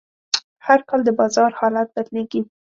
[0.65, 2.41] هر کال د بازار حالت بدلېږي.